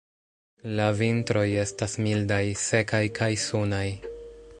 [0.77, 3.85] La vintroj estas mildaj, sekaj kaj sunaj.